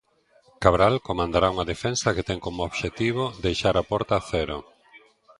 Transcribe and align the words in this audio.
Cabral 0.63 0.95
comandará 1.07 1.47
unha 1.53 1.69
defensa 1.73 2.13
que 2.15 2.27
ten 2.29 2.39
como 2.45 2.65
obxectivo 2.69 3.23
deixar 3.45 3.75
a 3.77 3.87
porta 3.91 4.13
a 4.17 4.21
cero. 4.31 4.57